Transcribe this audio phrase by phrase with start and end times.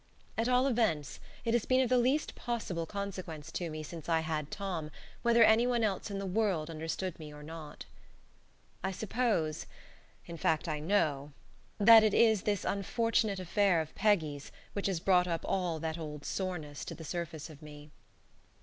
[0.35, 4.21] At all events, it has been of the least possible consequence to me since I
[4.21, 4.89] had Tom,
[5.21, 7.85] whether any one else in the world understood me or not.
[8.83, 9.67] I suppose
[10.25, 11.33] in fact, I know
[11.77, 16.25] that it is this unfortunate affair of Peggy's which has brought up all that old
[16.25, 17.91] soreness to the surface of me.